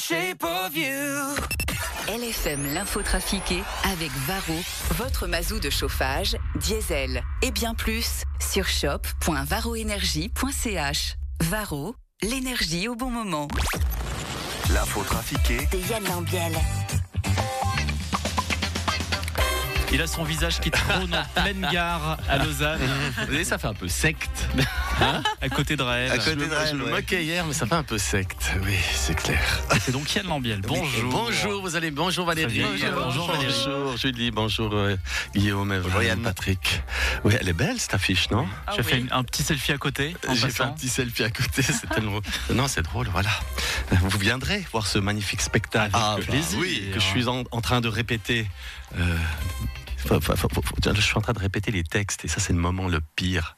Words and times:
shape 0.00 0.42
of 0.44 0.74
you. 0.74 1.36
LFM 2.08 2.72
l'info 2.72 3.02
trafiquée 3.02 3.62
avec 3.92 4.10
Varro, 4.26 4.58
votre 4.92 5.26
mazou 5.26 5.60
de 5.60 5.68
chauffage, 5.68 6.38
diesel 6.56 7.22
et 7.42 7.50
bien 7.50 7.74
plus 7.74 8.24
sur 8.40 8.66
shop.varroénergie.ch. 8.66 11.16
Varro, 11.42 11.94
l'énergie 12.22 12.88
au 12.88 12.94
bon 12.94 13.10
moment. 13.10 13.46
L'info 14.72 15.02
trafiquée 15.02 15.68
de 15.70 15.76
Yann 15.90 16.02
Lambiel. 16.04 16.54
Il 19.92 20.00
a 20.00 20.06
son 20.06 20.24
visage 20.24 20.60
qui 20.60 20.70
trône 20.70 21.14
en 21.14 21.24
pleine 21.42 21.68
gare 21.70 22.16
à 22.28 22.38
Lausanne. 22.38 22.80
Vous 23.18 23.26
voyez, 23.26 23.44
ça 23.44 23.58
fait 23.58 23.66
un 23.66 23.74
peu 23.74 23.88
secte. 23.88 24.48
Hein 25.00 25.22
à 25.40 25.48
côté 25.48 25.76
de 25.76 25.82
Raël. 25.82 26.10
À 26.12 26.18
côté 26.18 26.36
de 26.36 26.44
Je 26.44 26.50
Rennes, 26.50 26.76
me 26.76 26.84
ouais. 26.84 26.90
moquais 26.90 27.24
hier, 27.24 27.46
mais 27.46 27.52
ça 27.54 27.66
fait 27.66 27.74
un 27.74 27.82
peu 27.82 27.96
secte. 27.98 28.50
Oui, 28.64 28.74
c'est 28.94 29.14
clair. 29.14 29.40
C'est 29.80 29.92
donc 29.92 30.14
Yann 30.14 30.26
Lambiel. 30.26 30.60
Bonjour. 30.60 31.10
Bonjour, 31.10 31.62
vous 31.62 31.76
allez 31.76 31.90
Bonjour 31.90 32.26
Valérie. 32.26 32.62
Bonjour, 32.94 33.26
Valérie. 33.26 33.54
Bonjour 33.64 33.96
Julie. 33.96 34.30
Bonjour 34.30 34.74
euh, 34.74 34.96
Guillaume. 35.34 35.80
Bonjour 35.82 36.02
Yann. 36.02 36.20
Patrick. 36.22 36.82
Oui, 37.24 37.34
elle 37.40 37.48
est 37.48 37.52
belle 37.54 37.78
cette 37.80 37.94
affiche, 37.94 38.30
non 38.30 38.46
Tu 38.74 38.80
as 38.80 38.82
fait 38.82 38.98
une- 38.98 39.12
un 39.12 39.24
petit 39.24 39.42
selfie 39.42 39.72
à 39.72 39.78
côté 39.78 40.14
J'ai 40.34 40.50
fait 40.50 40.62
un 40.62 40.68
petit 40.72 40.88
selfie 40.88 41.24
à 41.24 41.30
côté. 41.30 41.62
C'est 41.62 41.88
tellement. 41.88 42.20
Non, 42.52 42.68
c'est 42.68 42.82
drôle. 42.82 43.08
Voilà. 43.08 43.30
Vous 43.92 44.18
viendrez 44.18 44.64
voir 44.72 44.86
ce 44.86 44.98
magnifique 44.98 45.40
spectacle. 45.40 45.96
Avec 45.96 46.26
que- 46.26 46.30
plaisir. 46.30 46.58
Oui, 46.60 46.90
que 46.92 47.00
je 47.00 47.04
suis 47.04 47.26
en, 47.28 47.44
en 47.50 47.60
train 47.60 47.80
de 47.80 47.88
répéter. 47.88 48.46
Euh, 48.98 49.16
je 50.04 51.00
suis 51.00 51.16
en 51.16 51.20
train 51.20 51.32
de 51.32 51.38
répéter 51.38 51.70
les 51.70 51.84
textes 51.84 52.24
et 52.24 52.28
ça, 52.28 52.40
c'est 52.40 52.52
le 52.52 52.58
moment 52.58 52.88
le 52.88 53.00
pire. 53.16 53.56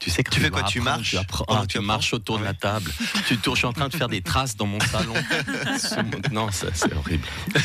Tu 0.00 0.10
sais, 0.10 0.22
quand 0.22 0.34
Tu 0.34 0.40
fais 0.40 0.50
quoi, 0.50 0.64
tu 0.64 0.80
marches 0.80 1.10
Tu, 1.10 1.16
apprends- 1.16 1.44
Pendant 1.44 1.60
ah, 1.60 1.62
que 1.66 1.72
tu 1.72 1.78
tu 1.78 1.84
marches 1.84 2.12
autour 2.12 2.38
de 2.38 2.44
la 2.44 2.52
table. 2.52 2.92
tu 3.26 3.38
tournes, 3.38 3.56
je 3.56 3.60
suis 3.60 3.66
en 3.66 3.72
train 3.72 3.88
de 3.88 3.96
faire 3.96 4.08
des 4.08 4.20
traces 4.20 4.54
dans 4.56 4.66
mon 4.66 4.80
salon. 4.80 5.14
Non, 6.32 6.48
c'est 6.52 6.74
c'est 6.76 6.92
horrible. 6.92 7.26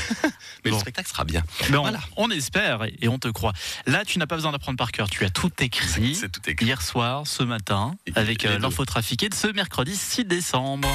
Mais 0.64 0.72
Bon. 0.72 0.78
le 0.78 0.82
spectacle 0.82 1.10
sera 1.10 1.24
bien. 1.26 1.44
Mais 1.70 1.78
on, 1.78 1.82
Voilà. 1.82 2.00
on 2.18 2.30
espère 2.30 2.84
et 3.02 3.08
on 3.08 3.18
te 3.20 3.28
croit. 3.30 3.54
Là, 3.88 4.04
tu 4.06 4.20
n'as 4.20 4.28
pas 4.28 4.36
besoin 4.36 4.52
d'apprendre 4.52 4.78
par 4.78 4.92
cœur. 4.92 5.10
Tu 5.10 5.24
as 5.26 5.30
tout 5.30 5.52
écrit 5.60 6.16
C'est 6.16 6.30
tout 6.30 6.42
écrit. 6.48 6.66
hier 6.66 6.82
soir, 6.82 7.26
ce 7.26 7.44
matin, 7.44 7.96
avec 8.16 8.46
euh, 8.46 8.60
l'info 8.60 8.86
trafiquée 8.86 9.30
de 9.30 9.36
ce 9.36 9.48
mercredi 9.48 9.96
6 9.96 10.26
décembre. 10.26 10.88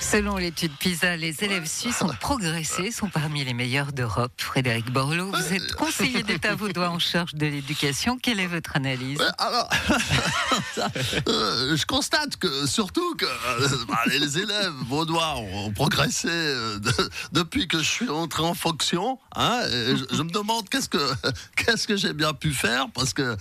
Selon 0.00 0.36
l'étude 0.36 0.72
PISA, 0.78 1.16
les 1.16 1.42
élèves 1.42 1.66
suisses 1.66 2.00
ont 2.02 2.14
progressé, 2.20 2.90
sont 2.90 3.08
parmi 3.08 3.44
les 3.44 3.54
meilleurs 3.54 3.92
d'Europe. 3.92 4.32
Frédéric 4.36 4.90
Borloo, 4.92 5.32
vous 5.32 5.52
êtes 5.54 5.72
conseiller 5.74 6.22
d'État 6.22 6.54
vaudois 6.54 6.90
en 6.90 6.98
charge 6.98 7.34
de 7.34 7.46
l'éducation. 7.46 8.16
Quelle 8.16 8.38
est 8.40 8.46
votre 8.46 8.76
analyse? 8.76 9.18
Ouais, 9.18 9.26
Alors, 9.38 9.68
euh, 11.28 11.76
je 11.76 11.86
constate 11.86 12.36
que 12.36 12.66
surtout 12.66 13.14
que 13.16 13.24
euh, 13.24 13.68
bah, 13.88 13.98
les 14.06 14.38
élèves 14.38 14.72
vaudois 14.88 15.36
ont, 15.36 15.72
progressé 15.72 16.28
euh, 16.30 16.78
de- 16.78 17.10
depuis 17.32 17.66
que 17.68 17.78
je 17.78 17.88
suis 17.88 18.08
entré 18.08 18.42
en 18.42 18.54
fonction. 18.54 19.18
Hein, 19.34 19.60
et 19.70 19.96
je, 19.96 20.22
me 20.22 20.30
demande 20.30 20.68
qu'est-ce 20.68 20.88
que 20.88 20.98
qu'est-ce 21.56 21.86
que 21.86 21.96
j'ai 21.96 22.12
bien 22.12 22.32
pu 22.32 22.52
faire 22.52 22.86
parce 22.94 23.12
que 23.12 23.22
euh, 23.22 23.36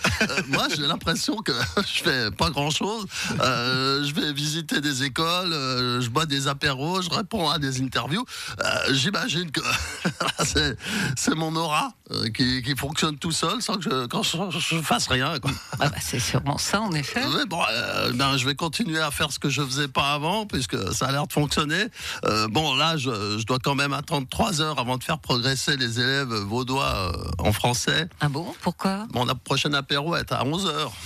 moi 0.49 0.67
j'ai 0.75 0.85
l'impression 0.87 1.37
que 1.37 1.51
je 1.77 2.03
fais 2.03 2.31
pas 2.31 2.49
grand-chose. 2.49 3.05
Euh, 3.41 4.03
je 4.03 4.13
vais 4.13 4.33
visiter 4.33 4.81
des 4.81 5.03
écoles, 5.03 5.53
euh, 5.53 6.01
je 6.01 6.09
bois 6.09 6.24
des 6.25 6.47
apéros, 6.47 7.01
je 7.01 7.09
réponds 7.09 7.49
à 7.49 7.59
des 7.59 7.81
interviews. 7.81 8.25
Euh, 8.63 8.93
J'imagine 8.93 9.51
que 9.51 9.61
c'est 10.43 10.77
c'est 11.15 11.35
mon 11.35 11.55
aura 11.55 11.91
euh, 12.11 12.29
qui, 12.29 12.61
qui 12.61 12.75
fonctionne 12.75 13.17
tout 13.17 13.31
seul 13.31 13.61
sans 13.61 13.75
que 13.75 13.83
je, 13.83 14.05
quand 14.07 14.23
je, 14.23 14.37
je 14.59 14.81
fasse 14.81 15.07
rien. 15.07 15.39
Quoi. 15.39 15.51
Ah 15.79 15.89
bah, 15.89 15.95
C'est 15.99 16.19
sûrement 16.19 16.57
ça, 16.57 16.81
en 16.81 16.91
effet. 16.91 17.21
Bon, 17.47 17.61
euh, 17.71 18.11
ben, 18.13 18.37
je 18.37 18.45
vais 18.45 18.55
continuer 18.55 18.99
à 18.99 19.11
faire 19.11 19.31
ce 19.31 19.39
que 19.39 19.49
je 19.49 19.61
faisais 19.61 19.87
pas 19.87 20.13
avant, 20.13 20.45
puisque 20.45 20.77
ça 20.93 21.07
a 21.07 21.11
l'air 21.11 21.27
de 21.27 21.33
fonctionner. 21.33 21.85
Euh, 22.25 22.47
bon, 22.47 22.75
là, 22.75 22.97
je, 22.97 23.37
je 23.39 23.45
dois 23.45 23.57
quand 23.63 23.75
même 23.75 23.93
attendre 23.93 24.27
trois 24.29 24.61
heures 24.61 24.79
avant 24.79 24.97
de 24.97 25.03
faire 25.03 25.19
progresser 25.19 25.77
les 25.77 25.99
élèves 25.99 26.33
vaudois 26.33 27.11
euh, 27.15 27.31
en 27.39 27.51
français. 27.51 28.07
Ah 28.21 28.29
bon? 28.29 28.53
Pourquoi? 28.61 29.07
Mon 29.13 29.25
prochain 29.43 29.73
apéro 29.73 30.15
est 30.15 30.31
à 30.31 30.45
11 30.45 30.65
heures. 30.67 30.91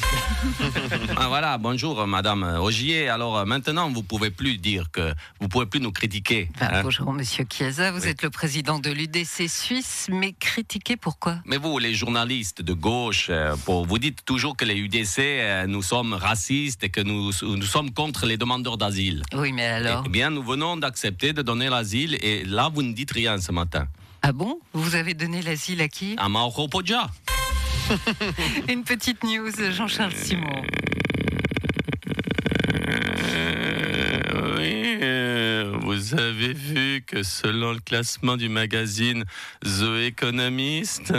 Ah, 1.18 1.28
voilà, 1.28 1.58
bonjour 1.58 2.08
Madame 2.08 2.44
Ogier. 2.44 3.10
Alors 3.10 3.46
maintenant, 3.46 3.90
vous 3.90 4.04
pouvez 4.04 4.32
plus 4.32 4.58
dire 4.58 4.86
que 4.92 5.14
vous 5.42 5.48
pouvez 5.48 5.66
plus 5.66 5.80
nous 5.82 5.92
critiquer. 5.92 6.50
Bah, 6.60 6.68
hein. 6.72 6.82
Bonjour, 6.84 7.12
monsieur 7.12 7.46
Chiesa. 7.52 7.92
Vous 7.92 8.02
Oui. 8.04 8.08
êtes 8.10 8.22
le 8.22 8.30
président 8.30 8.80
de 8.80 8.89
l'UDC 8.92 9.48
Suisse, 9.48 10.08
mais 10.12 10.34
critiqué 10.34 10.98
pourquoi 10.98 11.40
Mais 11.46 11.58
vous, 11.58 11.80
les 11.80 11.94
journalistes 11.94 12.62
de 12.62 12.74
gauche, 12.74 13.28
euh, 13.30 13.56
vous 13.68 14.00
dites 14.00 14.24
toujours 14.26 14.56
que 14.58 14.66
les 14.66 14.76
UDC, 14.76 15.20
euh, 15.20 15.68
nous 15.68 15.82
sommes 15.82 16.14
racistes 16.14 16.84
et 16.84 16.90
que 16.90 17.02
nous, 17.02 17.32
nous 17.42 17.66
sommes 17.66 17.92
contre 17.92 18.26
les 18.26 18.38
demandeurs 18.38 18.78
d'asile. 18.78 19.24
Oui, 19.34 19.52
mais 19.52 19.66
alors? 19.66 20.04
Eh 20.06 20.10
bien, 20.10 20.30
nous 20.30 20.44
venons 20.44 20.78
d'accepter 20.78 21.34
de 21.34 21.42
donner 21.42 21.70
l'asile 21.70 22.18
et 22.22 22.44
là, 22.46 22.70
vous 22.74 22.84
ne 22.84 22.94
dites 22.94 23.12
rien 23.12 23.40
ce 23.40 23.52
matin. 23.52 23.88
Ah 24.22 24.32
bon? 24.32 24.60
Vous 24.74 24.96
avez 24.96 25.14
donné 25.14 25.42
l'asile 25.42 25.82
à 25.82 25.88
qui? 25.88 26.16
À 26.18 26.28
Mauro 26.30 26.68
Poggia. 26.68 27.10
Une 28.70 28.84
petite 28.84 29.24
news, 29.24 29.52
Jean-Charles 29.72 30.14
Simon. 30.16 30.62
Euh, 32.90 34.58
oui, 34.58 34.98
euh, 35.02 35.74
vous 36.10 36.20
avez 36.20 36.54
vu 36.54 37.04
que 37.06 37.22
selon 37.22 37.74
le 37.74 37.80
classement 37.80 38.36
du 38.36 38.50
magazine 38.50 39.26
The 39.64 40.08
Economist, 40.08 41.14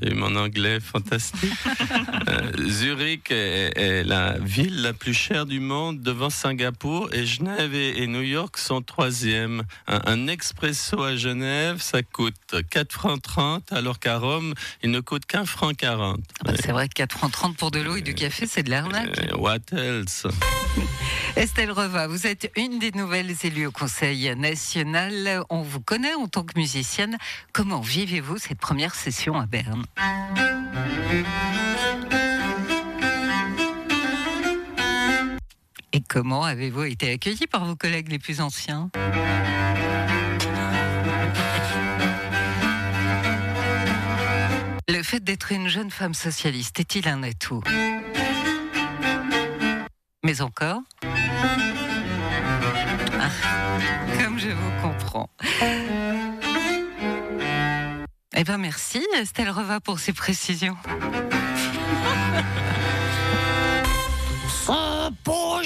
c'est 0.00 0.14
mon 0.14 0.36
anglais 0.36 0.80
fantastique, 0.80 1.52
euh, 2.28 2.68
Zurich 2.68 3.30
est, 3.30 3.76
est 3.76 4.04
la 4.04 4.38
ville 4.38 4.82
la 4.82 4.92
plus 4.92 5.14
chère 5.14 5.46
du 5.46 5.60
monde 5.60 6.00
devant 6.00 6.30
Singapour 6.30 7.12
et 7.12 7.26
Genève 7.26 7.74
et, 7.74 8.02
et 8.02 8.06
New 8.06 8.22
York 8.22 8.56
sont 8.58 8.82
troisième. 8.82 9.64
Un, 9.86 10.00
un 10.06 10.26
expresso 10.28 11.02
à 11.02 11.16
Genève, 11.16 11.80
ça 11.80 12.02
coûte 12.02 12.34
4 12.70 12.92
francs 12.92 13.22
30 13.22 13.72
alors 13.72 13.98
qu'à 13.98 14.18
Rome, 14.18 14.54
il 14.82 14.90
ne 14.90 15.00
coûte 15.00 15.26
qu'un 15.26 15.44
franc 15.44 15.72
40. 15.74 16.20
Ah 16.40 16.44
bah, 16.44 16.52
c'est 16.58 16.72
vrai 16.72 16.88
que 16.88 16.94
4 16.94 17.12
francs 17.12 17.32
30 17.32 17.56
pour 17.56 17.70
de 17.70 17.80
l'eau 17.80 17.96
et 17.96 18.02
du 18.02 18.14
café, 18.14 18.46
c'est 18.46 18.62
de 18.62 18.70
l'arnaque. 18.70 19.18
Euh, 19.18 19.36
what 19.36 19.58
else? 19.72 20.26
Estelle 21.36 21.70
Reva, 21.70 22.06
vous 22.06 22.26
êtes 22.26 22.50
une 22.56 22.78
des 22.78 22.92
nouvelles 22.92 23.34
élues 23.44 23.66
au 23.66 23.72
Conseil 23.72 24.34
national. 24.36 25.44
On 25.50 25.62
vous 25.62 25.80
connaît 25.80 26.14
en 26.14 26.28
tant 26.28 26.44
que 26.44 26.58
musicienne. 26.58 27.16
Comment 27.52 27.80
vivez-vous 27.80 28.38
cette 28.38 28.58
première 28.58 28.94
session 28.94 29.38
à 29.38 29.46
Berne? 29.46 29.81
Et 35.94 36.00
comment 36.08 36.44
avez-vous 36.44 36.84
été 36.84 37.12
accueilli 37.12 37.46
par 37.46 37.64
vos 37.66 37.76
collègues 37.76 38.10
les 38.10 38.18
plus 38.18 38.40
anciens? 38.40 38.90
Le 44.88 45.02
fait 45.02 45.20
d'être 45.20 45.52
une 45.52 45.68
jeune 45.68 45.90
femme 45.90 46.14
socialiste 46.14 46.80
est-il 46.80 47.08
un 47.08 47.22
atout? 47.22 47.62
Mais 50.24 50.40
encore? 50.40 50.80
Ah, 53.20 53.30
Comme 54.22 54.38
je 54.38 54.48
vous 54.48 54.70
comprends. 54.82 55.30
Eh 58.34 58.44
bien, 58.44 58.58
merci 58.58 59.04
Estelle 59.14 59.50
Reva 59.50 59.80
pour 59.80 59.98
ces 59.98 60.12
précisions. 60.12 60.76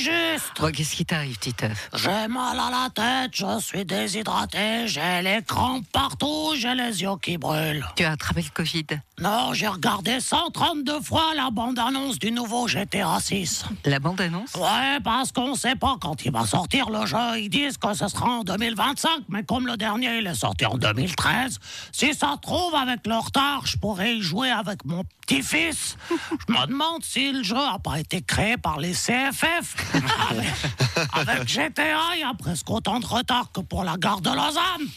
Juste. 0.06 0.72
Qu'est-ce 0.74 0.96
qui 0.96 1.04
t'arrive, 1.04 1.38
Titeuf 1.38 1.90
J'ai 1.94 2.28
mal 2.28 2.58
à 2.58 2.70
la 2.70 2.90
tête, 2.94 3.32
je 3.34 3.60
suis 3.60 3.84
déshydraté, 3.84 4.86
j'ai 4.86 5.22
les 5.22 5.42
crampes 5.42 5.86
partout, 5.92 6.54
j'ai 6.56 6.74
les 6.74 7.02
yeux 7.02 7.16
qui 7.20 7.36
brûlent. 7.38 7.86
Tu 7.96 8.04
as 8.04 8.12
attrapé 8.12 8.42
le 8.42 8.50
Covid? 8.50 8.86
Non, 9.18 9.54
j'ai 9.54 9.68
regardé 9.68 10.20
132 10.20 11.00
fois 11.00 11.32
la 11.34 11.50
bande-annonce 11.50 12.18
du 12.18 12.30
nouveau 12.30 12.68
GTA 12.68 13.18
6. 13.18 13.64
La 13.86 13.98
bande-annonce? 13.98 14.54
Ouais, 14.54 15.00
parce 15.02 15.32
qu'on 15.32 15.54
sait 15.54 15.74
pas 15.76 15.96
quand 16.00 16.24
il 16.24 16.32
va 16.32 16.44
sortir 16.44 16.90
le 16.90 17.06
jeu. 17.06 17.38
Ils 17.38 17.48
disent 17.48 17.78
que 17.78 17.94
ce 17.94 18.08
sera 18.08 18.26
en 18.26 18.44
2025, 18.44 19.10
mais 19.28 19.42
comme 19.42 19.66
le 19.66 19.76
dernier, 19.76 20.18
il 20.18 20.26
est 20.26 20.34
sorti 20.34 20.66
en 20.66 20.76
2013, 20.76 21.58
si 21.92 22.14
ça 22.14 22.34
se 22.34 22.40
trouve, 22.40 22.74
avec 22.74 23.06
le 23.06 23.16
retard, 23.16 23.66
je 23.66 23.78
pourrais 23.78 24.16
y 24.16 24.22
jouer 24.22 24.50
avec 24.50 24.84
mon 24.84 25.02
petit-fils. 25.26 25.96
Je 26.48 26.52
me 26.52 26.66
demande 26.66 27.02
si 27.02 27.32
le 27.32 27.42
jeu 27.42 27.56
a 27.56 27.78
pas 27.78 27.98
été 27.98 28.22
créé 28.22 28.56
par 28.56 28.78
les 28.78 28.92
CFF. 28.92 29.74
avec, 31.12 31.48
GTA, 31.48 32.14
il 32.14 32.20
y 32.20 32.22
a 32.22 32.34
presque 32.34 32.70
autant 32.70 33.00
de 33.00 33.06
retard 33.06 33.50
que 33.52 33.60
pour 33.60 33.84
la 33.84 33.96
gare 33.96 34.20
de 34.20 34.30
Lausanne. 34.30 34.88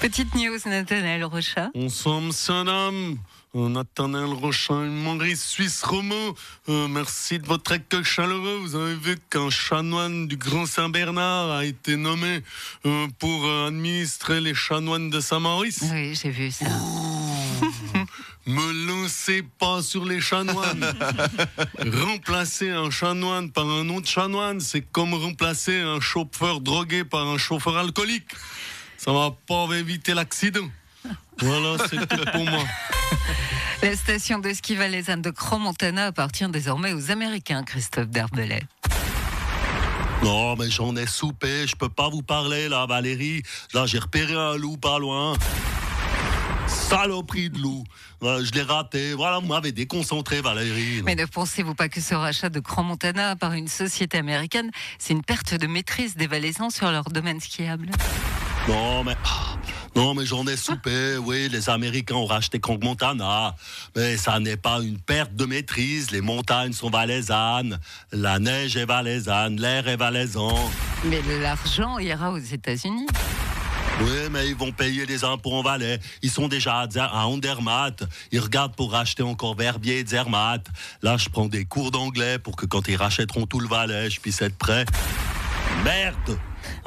Petite 0.00 0.34
news, 0.34 0.58
Nathanaël 0.66 1.24
Rochat. 1.24 1.70
Bonsoir, 1.74 2.20
monsieur, 2.20 2.64
dame. 2.64 3.18
Euh, 3.56 3.68
Nathanaël 3.68 4.32
Rochin, 4.32 4.86
Maurice 4.86 5.44
Suisse 5.44 5.82
Romo, 5.82 6.36
euh, 6.68 6.86
merci 6.86 7.40
de 7.40 7.46
votre 7.46 7.72
accueil 7.72 8.04
chaleureux. 8.04 8.58
Vous 8.62 8.76
avez 8.76 8.94
vu 8.94 9.16
qu'un 9.28 9.50
chanoine 9.50 10.28
du 10.28 10.36
Grand 10.36 10.66
Saint-Bernard 10.66 11.50
a 11.50 11.64
été 11.64 11.96
nommé 11.96 12.42
euh, 12.86 13.08
pour 13.18 13.44
euh, 13.44 13.66
administrer 13.66 14.40
les 14.40 14.54
chanoines 14.54 15.10
de 15.10 15.18
Saint-Maurice. 15.18 15.84
Oui, 15.92 16.14
j'ai 16.14 16.30
vu 16.30 16.52
ça. 16.52 16.66
Me 18.50 18.72
lancez 18.88 19.42
pas 19.42 19.80
sur 19.80 20.04
les 20.04 20.20
chanoines. 20.20 20.84
remplacer 21.78 22.70
un 22.70 22.90
chanoine 22.90 23.52
par 23.52 23.66
un 23.66 23.88
autre 23.90 24.08
chanoine, 24.08 24.58
c'est 24.58 24.80
comme 24.80 25.14
remplacer 25.14 25.78
un 25.80 26.00
chauffeur 26.00 26.60
drogué 26.60 27.04
par 27.04 27.28
un 27.28 27.38
chauffeur 27.38 27.76
alcoolique. 27.76 28.28
Ça 28.96 29.12
va 29.12 29.36
pas 29.46 29.68
éviter 29.76 30.14
l'accident. 30.14 30.68
Voilà, 31.38 31.76
c'est 31.88 32.08
tout 32.08 32.24
pour 32.32 32.44
moi. 32.44 32.64
La 33.82 33.94
station 33.94 34.40
de 34.40 34.52
ski 34.52 34.74
valaisanne 34.74 35.22
de 35.22 35.30
Cromontana 35.30 36.06
appartient 36.06 36.48
désormais 36.48 36.92
aux 36.92 37.12
Américains, 37.12 37.62
Christophe 37.62 38.08
Derbelay. 38.08 38.62
Non, 40.24 40.56
mais 40.56 40.68
j'en 40.70 40.96
ai 40.96 41.06
soupé, 41.06 41.66
je 41.68 41.76
peux 41.76 41.88
pas 41.88 42.08
vous 42.08 42.22
parler 42.22 42.68
là, 42.68 42.84
Valérie. 42.86 43.42
Là, 43.72 43.86
j'ai 43.86 44.00
repéré 44.00 44.34
un 44.34 44.56
loup 44.56 44.76
pas 44.76 44.98
loin. 44.98 45.34
Saloperie 46.70 47.50
de 47.50 47.58
loup. 47.58 47.84
Je 48.22 48.50
l'ai 48.52 48.62
raté. 48.62 49.14
Voilà, 49.14 49.38
vous 49.38 49.46
m'avez 49.46 49.72
déconcentré, 49.72 50.40
Valérie. 50.40 51.02
Mais 51.04 51.14
ne 51.14 51.24
pensez-vous 51.26 51.74
pas 51.74 51.88
que 51.88 52.00
ce 52.00 52.14
rachat 52.14 52.48
de 52.48 52.60
Cromontana 52.60 53.36
par 53.36 53.52
une 53.54 53.68
société 53.68 54.18
américaine, 54.18 54.70
c'est 54.98 55.12
une 55.12 55.22
perte 55.22 55.54
de 55.54 55.66
maîtrise 55.66 56.16
des 56.16 56.26
Valaisans 56.26 56.70
sur 56.70 56.90
leur 56.90 57.04
domaine 57.04 57.40
skiable? 57.40 57.90
Non, 58.68 59.04
mais. 59.04 59.16
ah, 59.24 59.56
Non, 59.96 60.14
mais 60.14 60.26
j'en 60.26 60.46
ai 60.46 60.56
soupé. 60.56 61.16
Oui, 61.16 61.48
les 61.48 61.70
Américains 61.70 62.16
ont 62.16 62.26
racheté 62.26 62.60
Kong 62.60 62.82
Montana. 62.82 63.54
Mais 63.96 64.16
ça 64.16 64.38
n'est 64.38 64.56
pas 64.56 64.80
une 64.80 64.98
perte 64.98 65.34
de 65.34 65.46
maîtrise. 65.46 66.10
Les 66.10 66.20
montagnes 66.20 66.72
sont 66.72 66.90
valaisannes. 66.90 67.78
La 68.12 68.38
neige 68.38 68.76
est 68.76 68.84
valaisanne. 68.84 69.60
L'air 69.60 69.88
est 69.88 69.96
valaisan. 69.96 70.54
Mais 71.04 71.20
l'argent 71.40 71.98
ira 71.98 72.30
aux 72.30 72.38
États-Unis. 72.38 73.06
Oui, 74.02 74.30
mais 74.30 74.48
ils 74.48 74.56
vont 74.56 74.72
payer 74.72 75.04
les 75.04 75.24
impôts 75.24 75.52
en 75.52 75.62
Valais. 75.62 76.00
Ils 76.22 76.30
sont 76.30 76.48
déjà 76.48 76.86
à 76.96 77.26
Andermatt. 77.26 78.02
Ils 78.32 78.40
regardent 78.40 78.74
pour 78.74 78.92
racheter 78.92 79.22
encore 79.22 79.54
Verbier 79.54 79.98
et 79.98 80.06
Zermatt. 80.06 80.66
Là, 81.02 81.18
je 81.18 81.28
prends 81.28 81.46
des 81.46 81.66
cours 81.66 81.90
d'anglais 81.90 82.38
pour 82.38 82.56
que 82.56 82.64
quand 82.64 82.88
ils 82.88 82.96
rachèteront 82.96 83.46
tout 83.46 83.60
le 83.60 83.68
Valais, 83.68 84.08
je 84.08 84.20
puisse 84.20 84.40
être 84.40 84.56
prêt. 84.56 84.86
Merde 85.84 86.38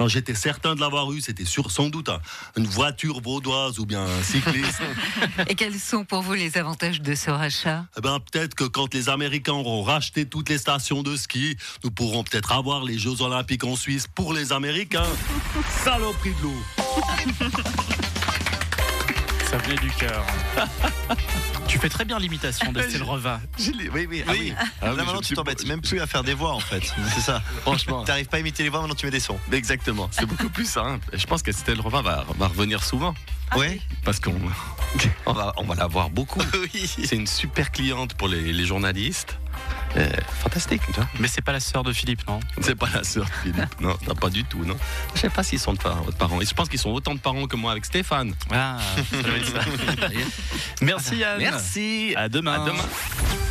J'étais 0.08 0.36
certain 0.36 0.76
de 0.76 0.82
l'avoir 0.82 1.12
eu. 1.12 1.22
C'était 1.22 1.46
sur, 1.46 1.72
sans 1.72 1.90
doute 1.90 2.10
un- 2.10 2.20
une 2.58 2.66
voiture 2.68 3.22
vaudoise 3.22 3.80
ou 3.80 3.86
bien 3.86 4.04
un 4.04 4.24
cycliste. 4.24 4.82
Et 5.48 5.56
quels 5.56 5.80
sont 5.80 6.06
pour 6.06 6.22
vous 6.22 6.34
les 6.34 6.58
avantages 6.58 7.02
de 7.02 7.16
ce 7.16 7.32
rachat? 7.32 7.86
Eh 7.98 8.02
ben, 8.02 8.20
peut-être 8.20 8.54
que 8.54 8.66
quand 8.66 8.94
les 8.94 9.10
Américains 9.10 9.54
auront 9.54 9.82
racheté 9.84 10.26
toutes 10.28 10.50
les 10.50 10.58
stations 10.60 11.02
de 11.04 11.16
ski, 11.18 11.58
nous 11.84 11.92
pourrons 11.92 12.24
peut-être 12.24 12.52
avoir 12.52 12.84
les 12.84 13.00
Jeux 13.00 13.22
Olympiques 13.22 13.64
en 13.64 13.76
Suisse 13.76 14.06
pour 14.14 14.34
les 14.34 14.52
Américains. 14.54 15.08
Saloperie 15.84 16.34
de 16.36 16.44
l'eau 16.44 16.64
Ça 19.54 19.60
venait 19.60 19.76
du 19.76 19.92
cœur. 19.92 20.26
tu 21.68 21.78
fais 21.78 21.88
très 21.88 22.06
bien 22.06 22.18
l'imitation 22.18 22.72
de 22.72 22.82
Stella 22.82 23.06
Reva. 23.06 23.40
Oui, 23.60 24.08
oui, 24.10 24.24
ah 24.28 24.32
oui. 24.32 24.52
Ah 24.82 24.86
Là 24.88 24.92
oui, 24.94 24.98
maintenant 24.98 25.22
tu 25.22 25.36
t'embêtes 25.36 25.68
même 25.68 25.82
plus 25.82 26.00
à 26.00 26.08
faire 26.08 26.24
des 26.24 26.34
voix 26.34 26.54
en 26.54 26.60
fait. 26.60 26.82
C'est 27.14 27.22
ça. 27.22 27.40
Franchement. 27.62 28.04
T'arrives 28.04 28.26
pas 28.26 28.38
à 28.38 28.40
imiter 28.40 28.64
les 28.64 28.70
voix, 28.70 28.80
maintenant 28.80 28.96
tu 28.96 29.06
mets 29.06 29.12
des 29.12 29.20
sons. 29.20 29.38
Exactement, 29.52 30.10
c'est 30.10 30.26
beaucoup 30.26 30.50
plus 30.50 30.66
simple. 30.66 31.08
Je 31.14 31.24
pense 31.28 31.44
que 31.44 31.52
Stella 31.52 31.84
Rova 31.84 32.02
va, 32.02 32.26
va 32.36 32.48
revenir 32.48 32.84
souvent. 32.84 33.14
Ouais. 33.56 33.80
Parce 34.04 34.20
qu'on 34.20 34.34
on 35.28 35.34
va, 35.34 35.54
on 35.58 35.66
va 35.66 35.76
la 35.76 35.86
voir 35.86 36.10
beaucoup. 36.10 36.42
Oui. 36.74 36.88
C'est 36.88 37.16
une 37.16 37.28
super 37.28 37.72
cliente 37.72 38.16
pour 38.16 38.30
les, 38.30 38.54
les 38.54 38.66
journalistes. 38.66 39.38
Euh, 39.96 40.10
fantastique, 40.42 40.82
tu 40.88 40.94
vois. 40.94 41.08
Mais 41.20 41.28
c'est 41.28 41.42
pas 41.42 41.52
la 41.52 41.60
sœur 41.60 41.84
de 41.84 41.94
Philippe, 41.94 42.28
non? 42.28 42.40
C'est 42.62 42.76
pas 42.76 42.90
la 42.94 43.04
sœur 43.04 43.26
de 43.26 43.30
Philippe. 43.44 43.66
Non, 43.80 43.96
non, 44.08 44.16
pas 44.16 44.30
du 44.30 44.44
tout, 44.44 44.64
non. 44.66 44.76
Je 45.14 45.22
sais 45.22 45.30
pas 45.30 45.44
s'ils 45.44 45.60
sont 45.60 45.74
de 45.74 45.78
par- 45.80 46.04
de 46.06 46.12
parents. 46.12 46.42
Et 46.42 46.46
je 46.46 46.54
pense 46.54 46.68
qu'ils 46.70 46.80
sont 46.80 46.90
autant 46.92 47.14
de 47.14 47.20
parents 47.20 47.46
que 47.48 47.56
moi 47.56 47.72
avec 47.72 47.86
Stéphane. 47.86 48.34
Ah, 48.52 48.80
ça 49.12 49.18
ça. 49.22 49.60
Merci 50.82 51.18
Yann. 51.18 51.38
Merci. 51.38 52.14
À 52.18 52.28
demain. 52.30 52.54
À 52.64 52.66
demain. 52.66 53.43